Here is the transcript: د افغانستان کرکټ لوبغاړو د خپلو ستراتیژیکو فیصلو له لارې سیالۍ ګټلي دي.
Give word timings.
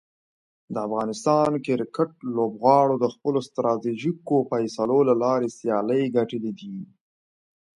د 0.73 0.75
افغانستان 0.87 1.51
کرکټ 1.65 2.11
لوبغاړو 2.35 2.95
د 2.99 3.05
خپلو 3.13 3.39
ستراتیژیکو 3.49 4.35
فیصلو 4.51 4.99
له 5.09 5.15
لارې 5.23 5.55
سیالۍ 5.57 6.03
ګټلي 6.17 6.51
دي. 6.59 6.77